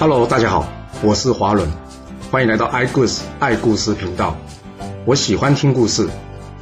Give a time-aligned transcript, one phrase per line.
[0.00, 0.64] Hello，大家好，
[1.02, 1.68] 我是华伦，
[2.30, 4.36] 欢迎来到爱故事爱故事频道。
[5.04, 6.08] 我喜欢听故事，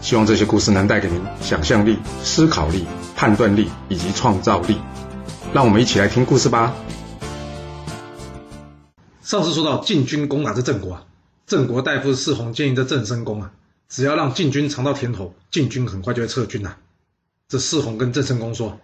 [0.00, 4.78] 希望这些故事能带给您想象力、思考力、判断力以及创造力。
[5.52, 6.74] 让我们一起来听故事吧。
[9.20, 11.04] 上次说到晋军攻打这郑国啊，
[11.46, 13.52] 郑国大夫士弘建议这郑申公啊，
[13.86, 16.76] 只要让晋军尝到甜头，晋军很快就会撤军呐。
[17.50, 18.80] 这士弘跟郑申公说：“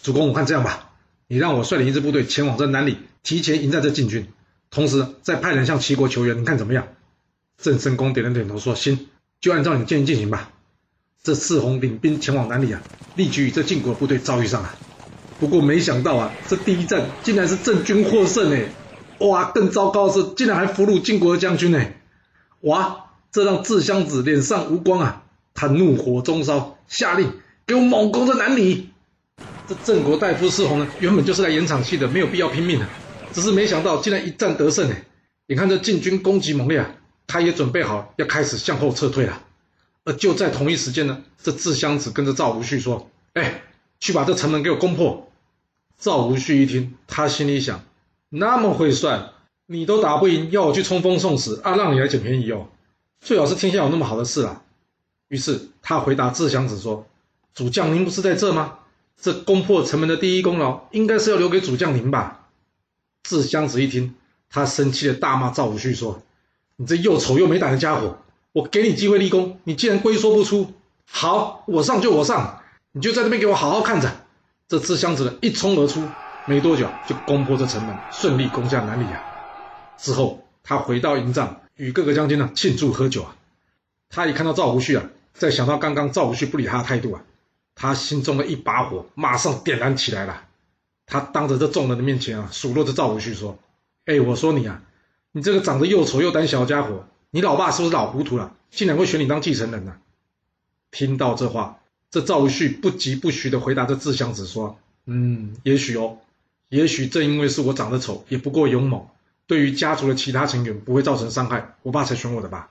[0.00, 0.90] 主公，我看这样吧，
[1.26, 4.28] 你让我率领一支部队前往这南里，提前迎战这晋军，
[4.70, 6.86] 同时再派人向齐国求援，你看怎么样？”
[7.60, 9.08] 郑申公点了点头说：“行，
[9.40, 10.52] 就按照你的建议进行吧。”
[11.24, 12.80] 这赤红领兵前往南里啊，
[13.16, 14.72] 立即与这晋国部队遭遇上了。
[15.40, 18.68] 不过没想到啊，这第一战竟然是郑军获胜哎！
[19.18, 22.00] 哇，更糟糕的是，竟然还俘虏晋国的将军哎！
[22.60, 25.24] 哇，这让智襄子脸上无光啊！
[25.52, 27.32] 他怒火中烧，下令
[27.66, 28.90] 给我猛攻这南里。
[29.66, 32.86] 这郑国大夫士弘呢，原本就是来演场戏的，没有必要拼命的，
[33.36, 35.04] 只是没想到竟然一战得胜哎！
[35.46, 36.90] 你看这晋军攻击猛烈啊，
[37.26, 39.42] 他也准备好要开始向后撤退了。
[40.04, 43.62] 而就在同一时间呢，这智襄子跟着赵无恤说：“哎。”
[44.00, 45.30] 去把这城门给我攻破！
[45.98, 47.82] 赵无恤一听，他心里想：
[48.30, 49.30] 那么会算，
[49.66, 51.76] 你都打不赢，要我去冲锋送死啊？
[51.76, 52.68] 让你来捡便宜哦！
[53.20, 54.62] 最好是天下有那么好的事啊！
[55.28, 57.06] 于是他回答智襄子说
[57.54, 58.78] ：“主将您不是在这吗？
[59.20, 62.45] 这攻破城门的第一功劳，应该是要留给主将您吧？”
[63.26, 64.14] 智襄子一听，
[64.48, 66.22] 他生气的大骂赵无旭说
[66.76, 68.18] ：“你这又丑又没胆的家伙！
[68.52, 70.72] 我给你机会立功，你竟然龟缩不出！
[71.10, 74.10] 好，我上就我上！”你就在那边给我好好看着，
[74.68, 76.04] 这智襄子呢一冲而出，
[76.46, 79.20] 没多久就攻破这城门，顺利攻下南里啊。
[79.98, 83.36] 之后他回到营帐，与各个将军呢庆祝喝酒啊。
[84.08, 85.02] 他一看到赵无旭啊，
[85.34, 87.20] 再想到刚刚赵无旭不理他的态度啊，
[87.74, 90.45] 他心中的一把火马上点燃起来了。
[91.06, 93.58] 他当着这众人的面前啊，数落着赵无恤说
[94.04, 94.82] ：“哎，我说你啊，
[95.32, 99.96] 你这个长得又丑又胆小的家伙，你老爸是不是老糊涂了，竟然会选你当继承人呢？”
[100.90, 101.80] 听到这话。
[102.08, 106.18] 这赵无恤不疾不徐的回答这智襄子说：“嗯，也许哦，
[106.68, 109.06] 也许正因为是我长得丑，也不够勇猛，
[109.46, 112.70] 对于家族的其他成员不会造成伤害，我爸才选我的吧。”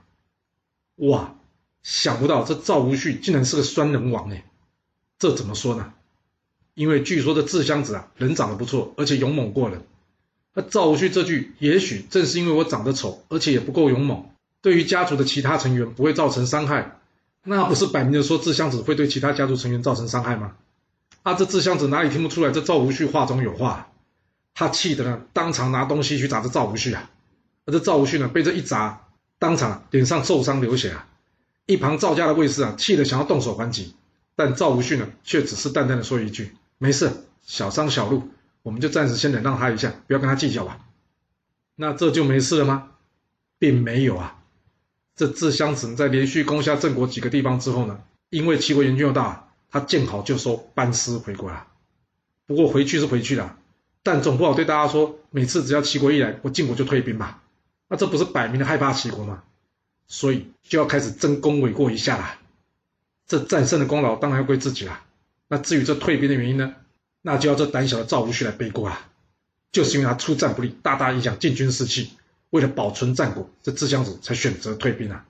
[0.96, 1.36] 哇，
[1.84, 4.46] 想不到这赵无恤竟然是个酸人王哎！
[5.20, 5.94] 这怎么说呢？
[6.76, 9.82] 因为据说这智襄子啊，人长得不错，而且勇猛过人。
[10.54, 14.26] 那赵无恤这句“也许正是因为我长得丑，而且也不够勇猛，
[14.62, 17.00] 对于家族的其他成员不会造成伤害。”
[17.48, 20.56] 那不是摆明着说智襄子会对其他家族成员造成伤害吗？
[21.24, 23.92] 啊，这智襄子哪里听不出来这赵无恤话中有话？
[24.56, 27.12] 他气得呢，当场拿东西去砸这赵无恤啊！
[27.66, 29.02] 而这赵无恤呢，被这一砸，
[29.38, 31.08] 当场脸上受伤流血啊！
[31.66, 33.94] 一旁赵家的卫士啊，气得想要动手还击，
[34.36, 38.30] 但赵无恤呢，却只是淡淡的说一句：“没事，小伤小路，
[38.62, 40.80] 我们就暂时先忍让他一下，不要跟他计较吧。”
[41.78, 42.92] 那这就没事了吗？
[43.60, 44.42] 并没有啊！
[45.16, 51.68] 这智襄子在连续攻下郑国几个地方之后呢，因为齐国援军又大，他见好就收，班师回国了。
[52.46, 53.58] 不过回去是回去了，
[54.04, 57.42] 但总不好对大家说，每次只要齐国一来，我晋国就退兵吧？
[57.88, 59.44] 那这不是摆明了害怕齐国吗？
[60.08, 62.38] 所以就要开始争功诿过一下啦。
[63.26, 65.05] 这战胜的功劳当然要归自己啦。
[65.48, 66.76] 那至于这退兵的原因呢，
[67.22, 69.12] 那就要这胆小的赵无恤来背锅啊。
[69.72, 72.12] 就是因为他出战不利，大大影响晋军士气。
[72.52, 75.26] 为了保存战果，这智襄子才选择退兵啊。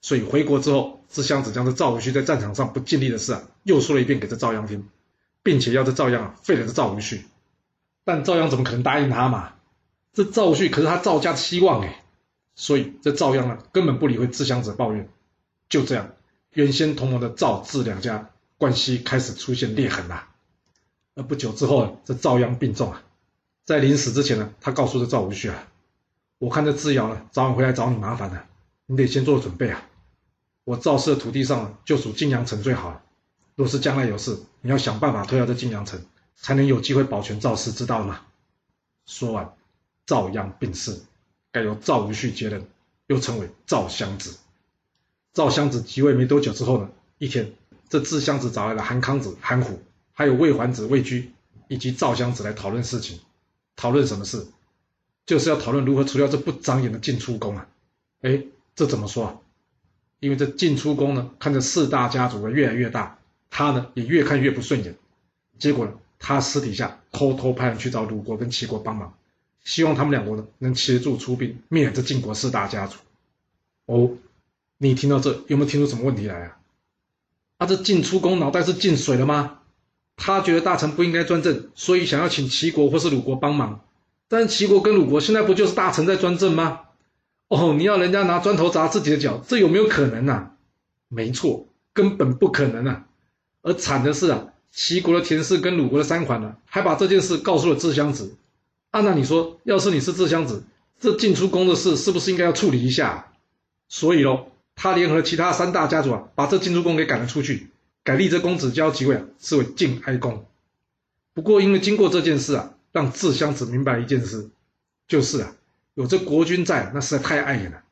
[0.00, 4.88] 所以回国之后，智襄子将这赵无恤在战场上不尽力的事啊，又说了一遍给这赵鞅听，
[5.44, 7.20] 并且要这赵鞅啊废了这赵无恤。
[8.04, 9.52] 但赵鞅怎么可能答应他嘛？
[10.12, 12.02] 这赵无恤可是他赵家的希望哎。
[12.56, 15.08] 所以这赵鞅啊，根本不理会智襄子抱怨。
[15.68, 16.10] 就这样，
[16.52, 20.28] 原先同盟的赵智两家关系开始出现裂痕啦。
[21.14, 23.02] 而不久之后，这赵鞅病重啊，
[23.64, 25.66] 在临死之前呢，他告诉这赵无恤啊。
[26.36, 28.44] 我看这智瑶呢，早晚回来找你麻烦的，
[28.84, 29.88] 你得先做准备啊！
[30.64, 33.02] 我赵氏的土地上就属晋阳城最好了。
[33.54, 36.04] 若是将来有事，你要想办法退到这晋阳城，
[36.36, 38.20] 才能有机会保全赵氏，知道了吗？
[39.06, 39.54] 说完，
[40.04, 41.00] 赵鞅病逝，
[41.50, 42.68] 该由赵无恤接任，
[43.06, 44.36] 又称为赵襄子。
[45.32, 47.52] 赵襄子即位没多久之后呢，一天，
[47.90, 49.82] 这智襄子找来了韩康子、韩虎，
[50.12, 51.32] 还有魏桓子、魏居，
[51.68, 53.20] 以及赵襄子来讨论事情。
[53.76, 54.46] 讨论什么事？
[55.26, 57.66] 就是要讨论如何除掉这不长眼的晋出公啊！
[58.20, 58.44] 哎，
[58.74, 59.36] 这怎么说啊？
[60.20, 63.18] 因为这晋出公呢，看着四大家族的越来越大，
[63.50, 64.94] 他呢也越看越不顺眼。
[65.58, 69.14] 结果呢，他私底下偷偷派人去找鲁国跟齐国帮忙，
[69.64, 72.98] 希望他们两国呢能协助出兵灭这晋国四大家族。
[73.86, 74.12] 哦，
[74.78, 76.59] 你听到这有没有听出什么问题来啊？
[77.60, 79.58] 他，这进出宫脑袋是进水了吗？
[80.16, 83.80] 他觉得大臣不应该专政，所以想要请齐国或是鲁国帮忙。
[84.28, 86.80] 但齐国跟鲁国现在不就是大臣在专政吗？
[87.48, 90.52] 哦，你要人家拿砖头砸自己的脚，这有没有可能啊？
[91.08, 93.04] 没错，根本不可能啊！
[93.60, 98.36] 而惨的是啊，齐国的田氏跟鲁国的三桓呢，还把这件事告诉了智襄子。
[98.90, 100.64] 啊，那你说，要是你是智襄子，
[100.98, 103.32] 这进出宫的事是不是应该要处理一下？
[103.88, 104.46] 所以喽，
[104.82, 107.68] 他联合其他三大家族啊，把这晋出公给赶了出去，
[108.02, 110.46] 改立这公子交即位啊，是为晋哀公。
[111.34, 114.48] 不过因为经过这件事啊，让智襄子明白一件事，
[115.06, 115.52] 就是啊，
[115.92, 117.82] 有这国君在，那实在太碍眼了。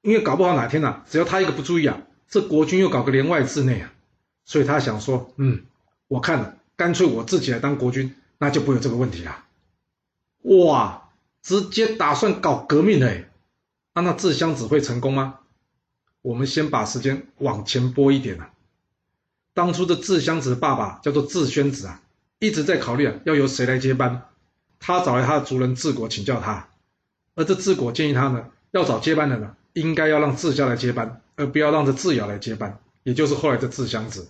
[0.00, 2.00] 因为搞不好哪天呐，只要他一个不注意啊，
[2.30, 3.92] 这国君又搞个连外治内啊，
[4.46, 5.64] 所以他想说，嗯，
[6.06, 9.44] 我看了，干脆我自己来当国君，那就不会有这个问题了。
[10.44, 11.10] 哇，
[11.42, 13.28] 直接打算搞革命嘞！
[13.92, 15.40] 啊，那智襄子会成功吗？
[16.22, 18.50] 我们先把时间往前拨一点啊。
[19.54, 22.00] 当初的智湘子的爸爸叫做智宣子啊，
[22.38, 24.22] 一直在考虑啊，要由谁来接班。
[24.80, 26.68] 他找来他的族人智果请教他，
[27.34, 34.28] 而这智果建议他呢，要找接班人呢，应该要让智孝来接班，而不要让这智瑶来接班，也就是后来的智湘子。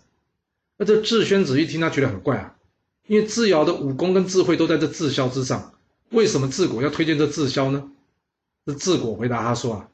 [0.78, 2.56] 而这智宣子一听，他觉得很怪啊，
[3.06, 5.74] 因为智瑶的武功跟智慧都在这智孝之上。
[6.10, 7.90] 为什么智国要推荐这智霄呢？
[8.64, 9.88] 这智果回答他说啊，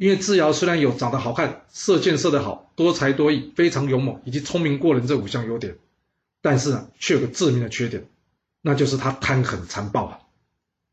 [0.00, 5.76] 因为智瑶虽然有长得好看、射箭射得好、多才多艺、非常勇猛以及聪明过人这五项优点，
[6.40, 8.06] 但是呢，却有个致命的缺点，
[8.62, 10.20] 那就是他贪狠残暴啊。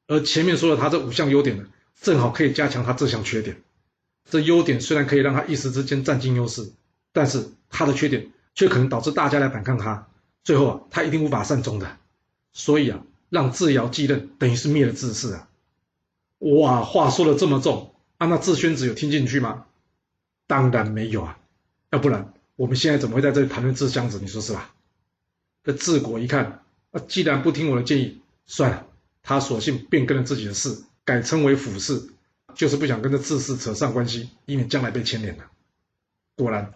[0.07, 1.67] 而前面说的他这五项优点呢，
[2.01, 3.63] 正好可以加强他这项缺点。
[4.29, 6.69] 这优点虽然可以让他一时之间占尽优势，
[7.13, 10.09] 但是他的缺点却可能导致大家来反抗他，
[10.43, 11.97] 最后啊，他一定无法善终的。
[12.51, 13.01] 所以啊。
[13.29, 15.49] 让智尧继任，等于是灭了智氏啊！
[16.39, 19.65] 哇，话说的这么重啊，那智宣子有听进去吗？
[20.47, 21.39] 当然没有啊，
[21.91, 24.19] 要不然我们现在怎么会在这里谈论智襄子？
[24.19, 24.73] 你说是吧？
[25.63, 28.87] 这智果一看，啊，既然不听我的建议，算了，
[29.21, 32.09] 他索性变更了自己的氏，改称为辅氏，
[32.55, 35.43] 就是不想跟这智氏扯上关系，以免将来被牵连了。
[36.37, 36.73] 果然，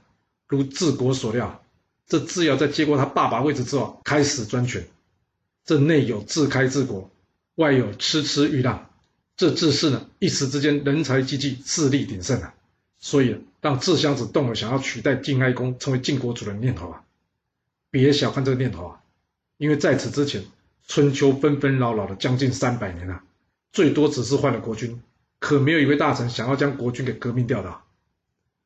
[0.48, 1.64] 如智国所料，
[2.06, 4.86] 这智尧在接过他爸爸位置之后，开始专权。
[5.64, 7.10] 这内有自开治国，
[7.56, 8.91] 外有痴痴欲让，
[9.38, 12.54] 这智氏呢一时之间人才济济，势力鼎盛啊，
[13.00, 17.04] 所以让智襄子动了想要取代晋哀公成为晋国主的念头啊。
[17.90, 19.02] 别小看这个念头啊，
[19.58, 20.44] 因为在此之前，
[20.88, 23.24] 春秋纷纷扰扰的将近三百年啊，
[23.72, 25.02] 最多只是换了国君，
[25.40, 27.76] 可没有一位大臣想要将国君给革命掉的。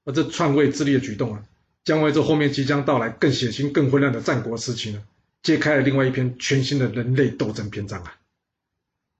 [0.03, 1.43] 而这篡位自立的举动啊，
[1.83, 5.03] 将为这后面即将到来更血腥、更混乱的战国时期呢。
[5.43, 8.17] 揭开了另外一篇全新的人类斗争篇章啊！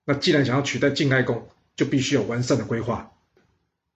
[0.06, 3.12] 那既然想要取代晋哀公，就必须有完善的规划。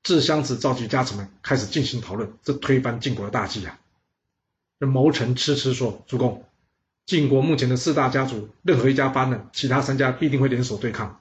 [0.02, 3.80] 智襄子召集家臣们开始进行讨论，这推翻晋国的大计啊！
[4.80, 6.46] 那谋臣痴痴说：“主公，
[7.06, 11.20] 晋国目前的四大家族，任何一家发难，其他三家必定会联手对抗。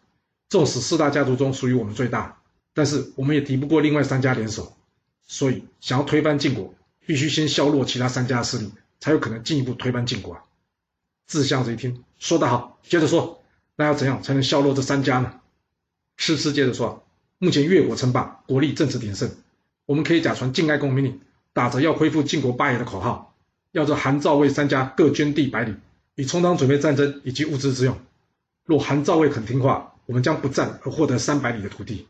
[0.49, 2.41] 纵使四大家族中属于我们最大，
[2.73, 4.77] 但是我们也敌不过另外三家联手。
[5.27, 6.73] 所以，想要推翻晋国，
[7.05, 10.45] 必须先削弱其他三家势力，才有可能进一步推翻晋国啊！”
[11.27, 13.38] 智襄子一听，说得好，接着说，
[13.79, 15.41] 那要怎样才能削弱这三家呢？
[16.17, 17.07] 痴痴接着说，
[17.39, 19.31] 目前越国称霸，国力正值鼎盛，
[19.87, 21.21] 我们可以假传晋哀公命令，
[21.53, 23.37] 打着要恢复晋国霸业的口号，
[23.71, 25.77] 要这韩赵魏三家各捐地百里，
[26.17, 27.97] 以充当准备战争以及物资之用。
[28.65, 32.09] 若韩赵魏肯听话，我们将不战而获得三百里的土地；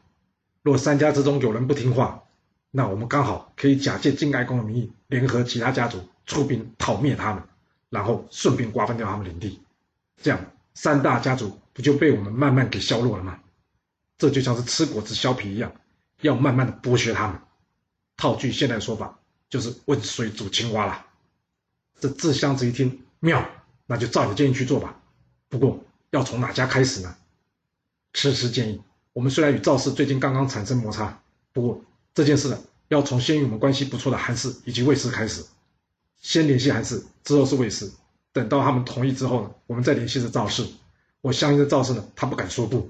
[0.62, 2.22] 若三家之中有人不听话，
[2.70, 7.42] 那我们刚好可以假借晋哀公的名义，联合其他家族出兵讨灭他们。
[7.90, 9.60] 然后顺便瓜分掉他们领地，
[10.22, 10.40] 这样
[10.80, 13.40] 三大家族不就被我们慢慢给削弱了吗？
[14.16, 15.72] 这就像是吃果子削皮一样，
[16.20, 17.40] 要慢慢的剥削他们。
[18.16, 19.18] 套句现代说法，
[19.50, 21.04] 就是温水煮青蛙啦。
[21.98, 23.44] 这智襄子一听妙，
[23.86, 25.02] 那就照你的建议去做吧。
[25.48, 27.16] 不过要从哪家开始呢？
[28.12, 28.80] 迟迟建议，
[29.12, 31.20] 我们虽然与赵氏最近刚刚产生摩擦，
[31.52, 35.44] 不过这件事呢，要从先与我们关系不错的韩氏以及魏氏开始。
[36.20, 37.90] 先联系韩氏，之后是魏氏。
[38.38, 40.64] 等到他们同意之后呢，我们再联系着赵氏。
[41.22, 42.88] 我相信这赵氏呢，他不敢说不。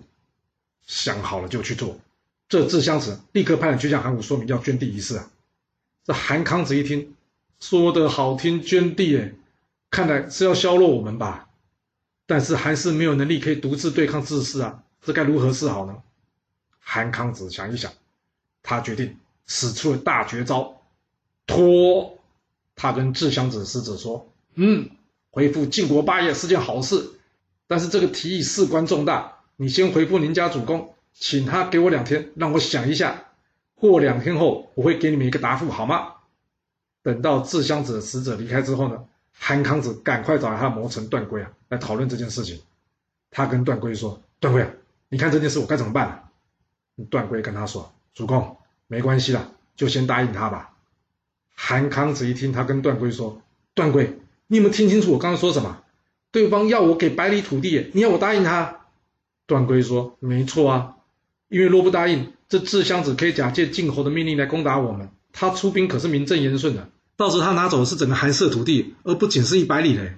[0.86, 1.98] 想好了就去做。
[2.50, 5.30] 这智襄子立刻派人去向韩武说明要捐地一事啊。
[6.04, 7.14] 这韩康子一听，
[7.60, 9.32] 说的好听，捐地哎，
[9.90, 11.48] 看来是要削弱我们吧？
[12.26, 16.02] 但是韩氏没有能力可以独自对抗智氏啊，这该如何是好呢？
[16.78, 17.90] 韩康子想一想，
[18.62, 20.82] 他决定使出了大绝招，
[21.46, 22.18] 拖。
[22.80, 24.88] 他跟智襄子使者说：“嗯，
[25.30, 27.10] 回复晋国霸业是件好事，
[27.66, 33.24] 但是这个提议事关重大，你先回复您家主公，请他给我两天，让我想一下。
[33.74, 36.14] 过两天后，我会给你们一个答复，好吗？”
[37.02, 42.60] 等到智襄子的使者离开之后呢，韩康子赶快找来他谋臣段圭啊，来讨论这件事情。
[43.30, 44.70] 他跟段圭说：“段圭啊，
[45.08, 46.30] 你看这件事我该怎么办？”
[47.08, 48.56] 段贵跟他说：“主公，
[48.88, 50.74] 没关系了，就先答应他吧。”
[51.54, 53.40] 韩康子一听，他跟段贵说
[53.74, 55.78] ：“段贵，你有没有听清楚我刚刚说什么？
[56.32, 58.80] 对方要我给百里土地，你要我答应他？”
[59.46, 60.96] 段贵说：“没错啊，
[61.48, 65.10] 因为若不答应，这智襄子可以假借晋侯的命令来攻打我们。
[65.32, 70.16] 他出兵可是名正言顺的，到时他拿走的是整个韩氏土地，而不仅是一百里嘞。”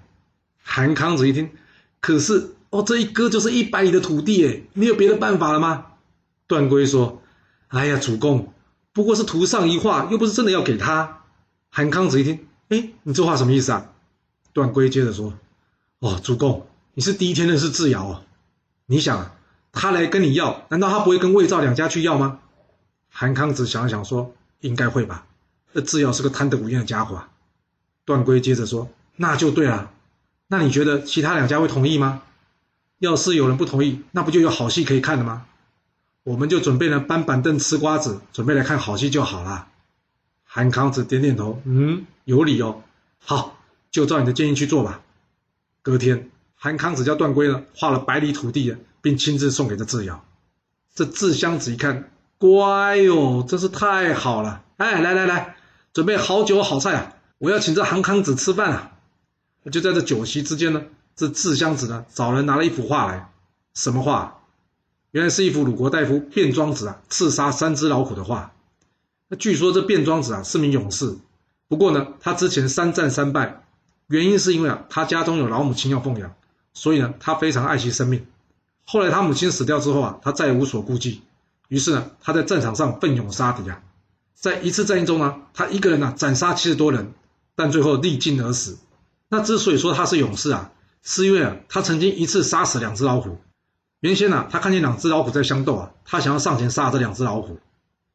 [0.62, 1.50] 韩康子一听，
[2.00, 5.86] 可是哦，这一割就是一百里的土地哎，你有别的办法了吗？
[6.46, 7.22] 段贵说
[7.68, 8.52] ：“哎呀，主公，
[8.92, 11.22] 不过是图上一画，又不是真的要给他。”
[11.70, 13.92] 韩康子一听，哎，你这话什么意思啊？
[14.52, 15.34] 段圭接着说
[16.00, 18.22] ：“哦，主公，你是第一天认识智瑶哦。
[18.86, 19.36] 你想，
[19.72, 22.40] 他来跟你要，难道他不会跟魏赵两家去要吗？”
[23.08, 25.26] 韩康子想了想说：“应该会吧。
[25.72, 27.24] 这智瑶是个贪得无厌的家伙。”
[28.04, 29.90] 段圭接着说：“那就对了。
[30.48, 32.22] 那你觉得其他两家会同意吗？
[32.98, 35.46] 要是有人不同意，那不就有好戏可以看了吗？
[36.22, 39.68] 我们就准备了搬板凳吃瓜子，准备来看好戏就好了。”
[40.44, 42.82] 韩康子点点头，嗯，有理哦。
[43.20, 43.59] 好，
[43.90, 45.02] 就照你的建议去做吧。
[45.82, 50.24] 隔天，韩康子叫段圭呢，画了百里土地，并亲自送给这智瑶。
[50.94, 54.62] 这智襄子一看，乖哟，真是太好了。
[54.76, 55.56] 哎，来来来，
[55.92, 57.14] 准备好酒好菜啊！
[57.38, 58.92] 我要请这韩康子吃饭啊！
[59.72, 60.82] 就在这酒席之间呢，
[61.16, 63.32] 这智襄子呢，找人拿了一幅画来。
[63.72, 64.42] 什么画？
[65.12, 68.52] 原来是一幅鲁国大夫卞庄子啊，刺杀三只老虎的画。
[69.28, 71.16] 那据说这卞庄子啊是名勇士，
[71.68, 73.64] 不过呢，他之前三战三败，
[74.10, 76.34] 原因是因为啊他家中有老母亲要奉养，
[76.74, 78.26] 所以呢他非常爱惜生命。
[78.84, 81.22] 后来他母亲死掉之后啊，他再也无所顾忌，
[81.68, 83.80] 于是呢他在战场上奋勇杀敌啊，
[84.34, 87.12] 在一次战役中呢，他一个人呢斩杀七十多人，
[87.54, 88.78] 但最后力尽而死。
[89.28, 90.72] 那之所以说他是勇士啊，
[91.04, 93.38] 是因为啊他曾经一次杀死两只老虎。
[94.00, 97.60] 原先呢他看见两只老虎在相斗啊，他想要上前杀这两只老虎。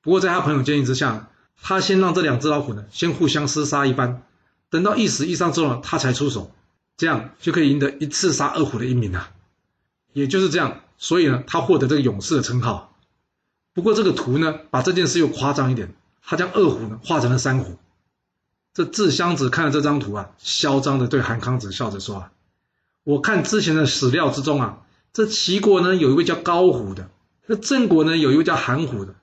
[0.01, 1.29] 不过，在他朋友建议之下，
[1.61, 4.23] 他先让这两只老虎呢，先互相厮杀一番，
[4.75, 6.51] 等到一死一伤之后，他才出手，
[6.97, 9.31] 这样就可以赢得一次杀二虎的英名啊。
[10.11, 12.93] 也就是这样，所以呢，他获得这个勇士的称号。
[13.73, 17.77] 不过，这个图呢，把这件事又夸张一点，他将二虎呢画成了三虎。
[18.73, 22.31] 这智襄子看了这张图啊，嚣张的对韩康子笑着说：“啊，
[23.05, 24.79] 我看之前的史料之中啊，
[25.13, 27.09] 这齐国呢有一位叫高虎的，
[27.45, 29.15] 那郑国呢有一位叫韩虎的。”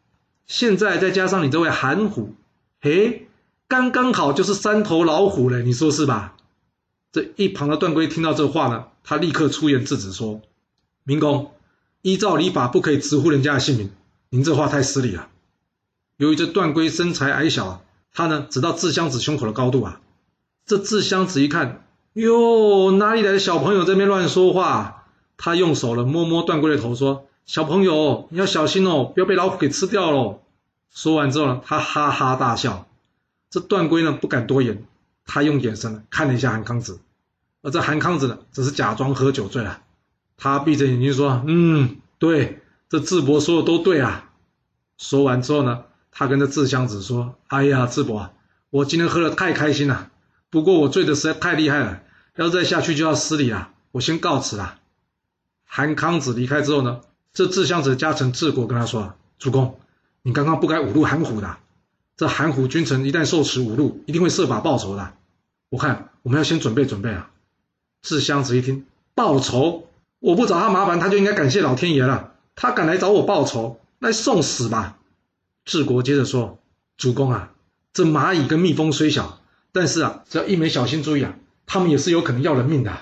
[0.48, 2.34] 现在再加上你这位韩虎，
[2.80, 3.28] 嘿，
[3.72, 6.34] 刚刚好就是三头老虎嘞，你说是吧？
[7.10, 10.42] 这一旁的段圭听到这话呢，他立刻出言制止说
[11.04, 11.52] ：“明公，
[12.02, 13.90] 依照礼法不可以直呼人家的姓名，
[14.28, 15.28] 您这话太失礼了。”
[16.18, 20.02] 由于这段圭身材矮小，他呢只到智襄子胸口的高度啊。
[20.66, 25.06] 这智襄子一看，哟，哪里来的小朋友这边乱说话？
[25.38, 27.24] 他用手呢摸摸段圭的头说。
[27.46, 30.42] 小朋友，你要小心哦，不要被老虎给吃掉喽！
[30.90, 32.86] 说完之后呢，他哈哈大笑。
[33.52, 34.82] 这段圭呢不敢多言，
[35.26, 37.00] 他用眼神看了一下韩康子，
[37.60, 39.82] 而这韩康子呢只是假装喝酒醉了。
[40.38, 44.30] 他闭着眼睛说：“嗯，对，这智伯说的都对啊。”
[44.96, 48.30] 说完之后呢，他跟这智襄子说：“哎呀，智伯，
[48.70, 50.10] 我今天喝的太开心了，
[50.48, 52.00] 不过我醉的实在太厉害了，
[52.36, 54.78] 要再下去就要失礼了，我先告辞了。”
[55.68, 57.02] 韩康子离开之后呢？
[57.34, 59.78] 这智襄子的家臣智国跟他说：“主公，
[60.22, 61.58] 你刚刚不该侮辱韩虎的。
[62.16, 65.14] 这韩虎君臣一旦受此侮辱，一定会设法报仇的。
[65.70, 67.30] 我看我们要先准备准备啊。”
[68.02, 69.86] 智襄子一听，报仇，
[70.18, 72.34] 我不找他麻烦，他就应该感谢老天爷了。
[72.54, 74.98] 他敢来找我报仇，来送死吧。
[75.64, 76.58] 智国接着说
[76.98, 77.52] ：“主公啊，
[77.92, 79.40] 这蚂蚁跟蜜蜂虽小，
[79.72, 82.98] 但是啊，只要一没小心注意啊，他们也是有可能要人命的。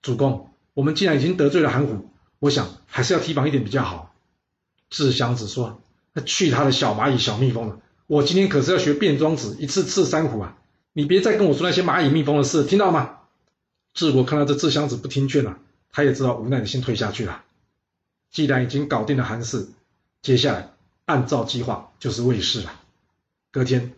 [0.00, 2.08] 主公，我们既然已经得罪了韩虎。”
[2.42, 4.12] 我想还是要提防一点比较好。
[4.90, 5.80] 智襄子说
[6.12, 7.78] ：“那去他的小蚂蚁、小蜜蜂了！
[8.06, 10.58] 我今天可是要学变装子，一次刺三虎啊！
[10.92, 13.18] 你别再跟我说那些蚂蚁、蜜蜂的事，听到吗？”
[13.94, 15.58] 智国看到这智襄子不听劝了，
[15.90, 17.44] 他也知道无奈的先退下去了。
[18.30, 19.68] 既然已经搞定了韩氏，
[20.22, 20.72] 接下来
[21.04, 22.80] 按照计划就是魏氏了。
[23.50, 23.92] 隔天，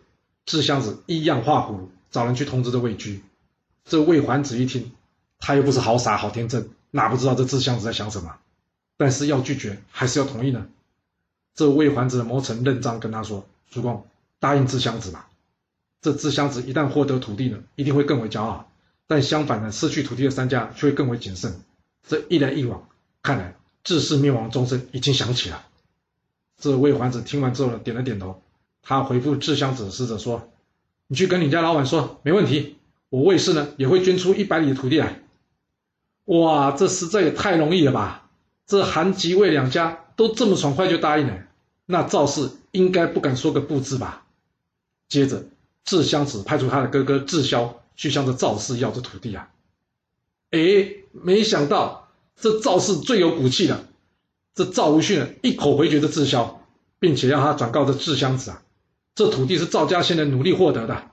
[0.46, 3.23] 智襄子一样画葫芦，找人去通知这魏居。
[3.84, 4.92] 这魏桓子一听，
[5.38, 6.70] 他又不是好傻好天真。
[6.90, 8.37] 哪不知道这智襄子在想什么？
[8.96, 10.66] 但是要拒绝还是要同意呢？
[11.54, 14.06] 这魏桓子的谋臣任章跟他说：“主公，
[14.38, 15.28] 答应智襄子吧。
[16.00, 18.66] 这智襄子一旦获得土地呢，一定会更为骄傲；
[19.06, 21.62] 但相反呢，失去土地的三家却会更为谨慎。
[22.06, 22.88] 这一来一往，
[23.23, 25.64] 看来智氏灭亡钟声已经响起了。”
[26.61, 28.42] 这魏桓子听完之后呢，点了点头。
[28.83, 30.52] 他回复智襄子的使者说
[31.09, 32.76] ：“你去跟你家老板说，没问题。
[33.09, 35.23] 我魏氏呢，也会捐出一百里的土地来。”
[36.26, 38.30] 哇，这实在也太容易了吧！
[38.66, 41.47] 这韩吉魏两家都这么爽快就答应了，
[41.86, 44.26] 那赵氏应该不敢说个不字吧？
[45.08, 45.44] 接着，
[45.84, 49.50] 智襄子派出他的哥哥智霄去向着赵氏要这土地啊。
[50.50, 50.58] 哎，
[51.12, 53.84] 没想到这赵氏最有骨气了，
[54.54, 56.54] 这赵无恤一口回绝这智霄，
[56.98, 58.62] 并且让他转告这智襄子啊，
[59.14, 61.10] 这土地是赵家先人努力获得的，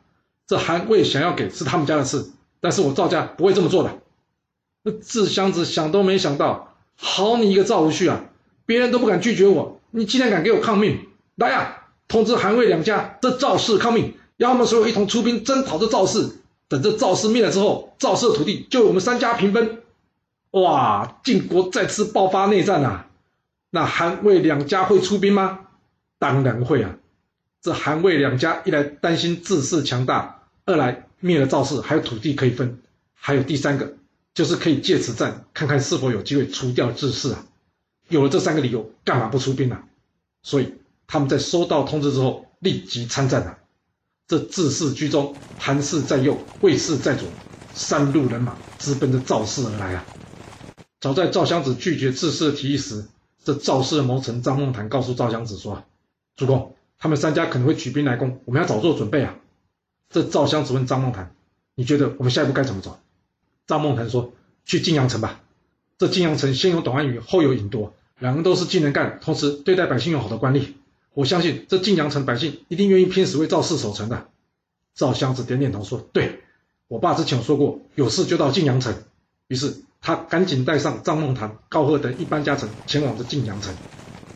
[0.48, 4.00] 这韩魏想要给是他们家的事，但是我赵家不会这么做的。
[4.84, 8.31] 那智襄子想都没想到，好你一个赵无恤啊，
[8.66, 11.08] 别人都不敢拒绝我，你竟然敢给我抗命！
[11.36, 16.38] 来呀，通知韩魏两家，这赵氏抗命，让他们所有一同出兵征讨这赵氏。
[16.68, 19.82] 等这赵氏灭了之后，赵氏的土地就我们三家平分。
[20.52, 23.08] 哇，晋国再次爆发内战啊！
[23.70, 25.60] 那韩魏两家会出兵吗？
[26.20, 26.96] 当然会啊！
[27.62, 32.80] 这韩魏两家一来担心自氏强大，二来灭了赵氏还有土地可以分，
[33.14, 33.94] 还有第三个。
[34.34, 37.46] 就是可以借此战，看看是否有机会除掉智氏啊！
[38.12, 39.80] 有了这三个理由，干嘛不出兵呢？
[40.44, 40.76] 所以
[41.08, 43.58] 他们在收到通知之后，立即参战了。
[44.28, 47.28] 这智氏居中，韩氏在右，魏氏在左，
[47.74, 50.06] 三路人马直奔着赵氏而来啊！
[51.00, 53.06] 早在赵襄子拒绝智氏的提议时，
[53.44, 55.84] 这赵氏的谋臣张孟谈告诉赵襄子说
[56.36, 59.36] ：“主公，他们三家可能会举兵来攻，我们要早做准备啊！”
[60.10, 61.34] 这赵襄子问张孟谈
[61.76, 63.00] ：“你觉得我们下一步该怎么走？”
[63.68, 64.34] 张孟谈说
[64.66, 65.42] ：“去晋阳城吧，
[65.98, 70.74] 这晋阳城先有董安宇，后有尹多，两人都是既能干，同时对待百姓又好的官吏。
[71.16, 74.28] 我相信这晋阳城百姓一定愿意拼死为赵氏守城的。”
[74.94, 76.42] 赵襄子点点头说：“对，
[76.88, 78.94] 我爸之前有说过，有事就到晋阳城。”
[79.50, 83.74] 于是他赶紧带上张孟谈、高贺等一般家臣前往这晋阳城。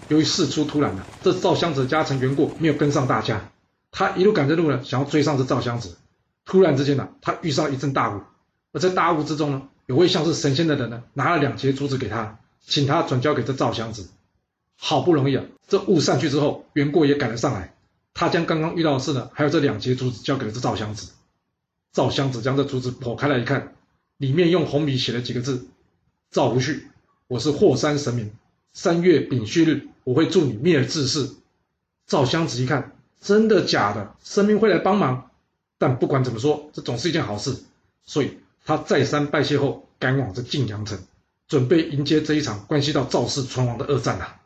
[0.08, 3.51] 由于事出突然呢，这赵襄子家臣袁过没有跟上大家，
[3.92, 5.96] 他一路赶着路呢，想要追上这赵襄子。
[6.44, 8.22] 突然之间呢，他遇上一阵大雾。
[8.72, 14.10] 而在大雾之中呢，有位像是神仙的人呢，拿了两截竹子给他，请他转交给这赵襄子。
[14.78, 17.74] 好不容易啊，这雾散去之后，袁过也赶了上来。
[18.14, 21.12] 他将刚刚遇到的事呢，还有这两截竹子交给了这赵襄子。
[21.94, 23.75] 赵襄子将这竹子剖开来一看，
[24.18, 25.68] 里面用红笔写了几个字
[26.32, 26.84] ：“赵无恤，
[27.28, 28.34] 我是霍山神明，
[28.74, 31.30] 三月丙戌日，我会助你灭了志士。”
[32.08, 34.16] 赵襄子一看，真的假的？
[34.24, 35.32] 神明会来帮忙？
[35.78, 37.64] 但不管怎么说，这总是一件好事，
[38.06, 38.38] 所以。
[38.68, 40.98] 他再三拜谢后，赶往这晋阳城，
[41.48, 44.42] 准备迎接这一场关系到赵氏存亡的恶战啊！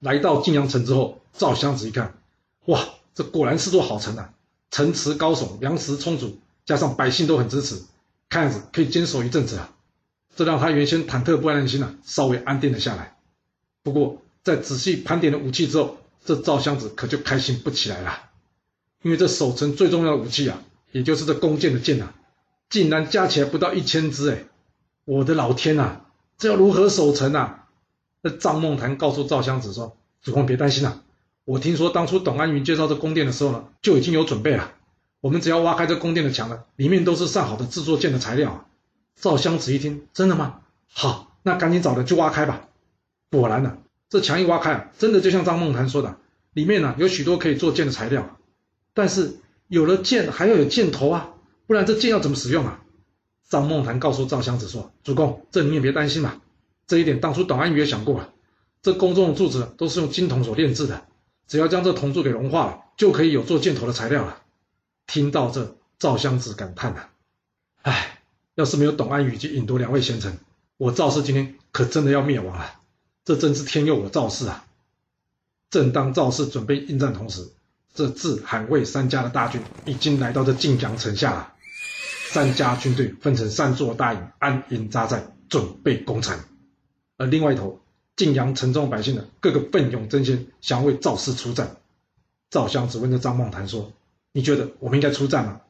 [0.00, 2.18] 来到晋阳城之后，赵襄子一看，
[2.66, 2.84] 哇，
[3.14, 4.32] 这果然是座好城啊！
[4.70, 7.80] 城池高耸，粮食充足，加上百姓都很支持，
[8.28, 9.72] 看样子可以坚守一阵子啊！
[10.34, 13.16] 这让他原先忐忑不安的心啊，稍微安定了下来。
[13.82, 18.30] 不过，在仔细盘点了武器之后，这赵襄子可就开心不起来了，
[19.02, 22.12] 因为这守城最重要的武器啊，也就是这弓箭的箭啊。
[22.68, 24.44] 竟然加起来不到一千支哎！
[25.04, 26.00] 我的老天呐，
[26.38, 27.66] 这要如何守城啊？
[28.22, 31.02] 那张梦谈告诉赵襄子说：“主公别担心啊，
[31.44, 34.72] 我听说当初董安云介绍这宫殿的时候呢，就已经有准备了。
[35.20, 38.66] 我们只要挖开这宫殿的墙了，里面都是上好的制作剑的材料啊。”
[39.16, 40.60] 赵襄子一听，真的吗？
[40.92, 42.68] 好，那赶紧找人去挖开吧。
[43.30, 43.78] 果然呢，
[44.10, 46.16] 这墙一挖开啊，真的就像张梦谈说的，
[46.52, 48.36] 里面呢有许多可以做剑的材料。
[48.92, 51.30] 但是有了剑，还要有箭头啊。
[51.66, 52.82] 不然这剑要怎么使用啊？
[53.48, 56.40] 张梦谈告诉赵襄子说：“主公，这你也别担心嘛。
[56.86, 58.32] 这一点当初董安宇也想过了。
[58.82, 61.04] 这宫中的柱子都是用金铜所炼制的，
[61.46, 64.42] 只要将这铜柱给融化了，就可以有做箭头的材料了。”
[65.06, 67.06] 听到这，赵襄子感叹呐
[67.82, 68.22] ：“唉，
[68.56, 70.38] 要是没有董安宇及尹多两位贤臣，
[70.76, 72.80] 我赵氏今天可真的要灭亡了。
[73.24, 74.66] 这真是天佑我赵氏啊！”
[75.70, 77.48] 正当赵氏准备应战同时，
[77.94, 81.52] 这自韩魏三家的大军已经来到这晋江城下了。
[82.28, 86.38] 三家军队分成三座大营，安营扎寨，准备攻城。
[87.16, 87.80] 而另外一头，
[88.14, 91.76] 晋阳城中百姓呢，个个奋勇争先，想为赵氏出战。
[92.50, 93.92] 赵襄子问着张孟谈说
[94.32, 95.60] ：“你觉得我们应该出战吗？”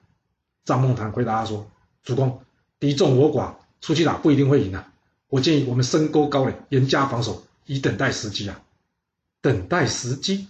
[0.64, 1.70] 张孟谈回答他说
[2.02, 2.42] ：“主公，
[2.80, 4.92] 敌众我寡，出去打不一定会赢啊。
[5.28, 8.60] 我建议我们深沟高垒，严加防守，以等待时机啊。”
[9.40, 10.48] 等待时机？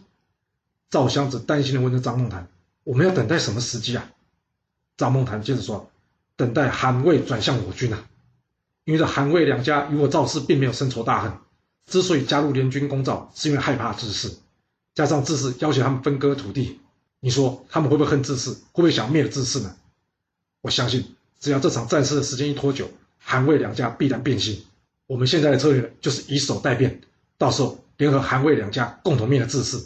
[0.88, 2.49] 赵襄子担心的问着张孟谈
[2.85, 4.11] ：“我们要等待什么时机啊？”
[4.97, 5.90] 张孟谈接着说。
[6.37, 8.09] 等待韩魏转向我军啊！
[8.85, 11.33] 因为这韩魏两家与我赵氏并没有深仇大恨，
[11.87, 14.37] 之所以加入联军攻赵，是因为害怕智氏，
[14.94, 16.79] 加上智氏要求他们分割土地，
[17.20, 18.51] 你说他们会不会恨智氏？
[18.51, 19.75] 会不会想灭了智氏呢？
[20.61, 24.64] 我相信，只要这场战事的时间一拖久，韩魏两家必然变心。
[25.07, 27.01] 我们现在的策略就是以守待变，
[27.38, 29.85] 到时候联合韩魏两家共同灭了智氏。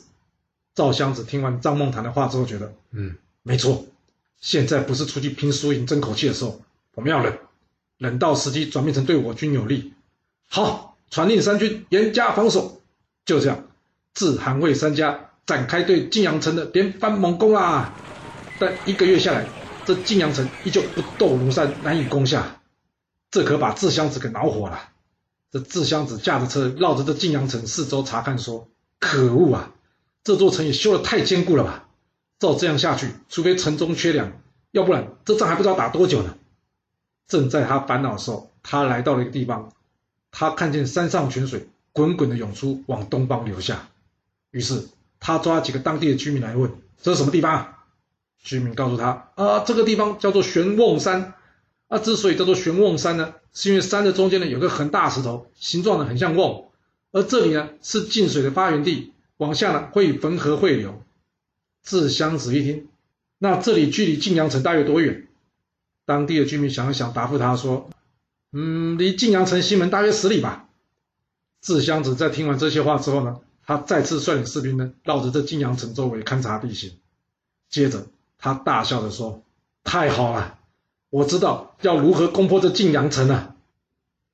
[0.75, 3.87] 赵襄子听完张孟谈的话之后，觉得，嗯，没错。
[4.41, 6.61] 现在不是出去拼输赢、争口气的时候，
[6.95, 7.39] 我们要忍，
[7.99, 9.93] 忍到时机转变成对我军有利。
[10.49, 12.81] 好，传令三军严加防守。
[13.27, 13.65] 就这样，
[14.15, 17.95] 自韩魏三家展开对晋阳城的连番猛攻啦。
[18.59, 19.47] 但一个月下来，
[19.85, 22.61] 这晋阳城依旧不斗如山，难以攻下。
[23.31, 24.89] 这可把智襄子给恼火了。
[25.53, 29.73] 这智襄子驾着车绕着这晋阳城四周查看，说：“可恶啊！
[30.25, 31.89] 这座城也修得太坚固了吧？
[32.41, 34.33] 照这样下去，除非城中缺粮，
[34.73, 36.37] 要不然这仗还不知道打多久呢。”
[37.29, 39.73] 正在他烦恼的时候，他来到了一个地方，
[40.33, 43.89] 他看见山上泉水滚滚的涌出，往东方流下。
[44.51, 44.89] 于是
[45.21, 47.75] 他抓几个当地的居民来问：“这是什么地方？”
[48.43, 51.35] 居民告诉他：“啊，这个地方叫做玄瓮山。
[51.89, 56.71] 啊，之所以叫做玄瓮山呢，是因为山的中间呢有个很大石头，形状呢很像瓮，
[57.13, 61.03] 而这里呢是进水的发源地，往下呢会以汾河汇流。”
[61.83, 62.89] 智襄子一听，
[63.39, 65.27] 那这里距离晋阳城大约多远？
[66.05, 67.89] 当地的居民想了想，答复他说
[68.53, 70.69] ：“嗯，离晋阳城西门大约十里吧。”
[71.63, 76.99] 智襄子在听完这些话之后呢，他再次率领士兵呢绕着这晋阳城周围勘察地形，
[77.69, 78.07] 接着。
[78.43, 79.43] 他大笑着说
[79.85, 80.59] ：“太好了，
[81.11, 83.55] 我知道要如何攻破这晋阳城了。”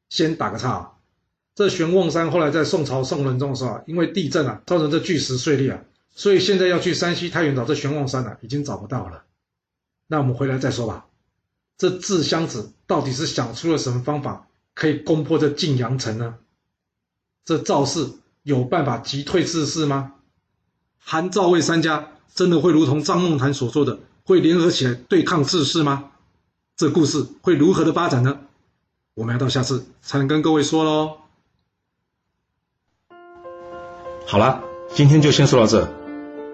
[0.09, 0.93] 先打个岔，
[1.57, 5.83] 这玄瓮山后来在宋朝宋仁宗的时候，因为地震啊，造成这巨石碎裂啊，
[6.17, 9.23] 所以现在要去山西太原找这玄望山呢，已经找不到了。
[10.09, 11.07] 那我们回来再说吧。
[11.77, 16.39] 这智襄子到底是想出了什么方法可以攻破这晋阳城呢？
[17.45, 18.09] 这赵氏
[18.43, 20.15] 有办法击退智氏吗？
[20.99, 22.13] 韩赵魏三家？
[22.35, 26.13] 真的会如同张梦谈所说的，会联合起来对抗智氏吗？
[26.77, 28.41] 这故事会如何的发展呢？
[29.13, 31.19] 我们要到下次才能跟各位说喽。
[34.27, 36.06] 好了，今天就先说到这。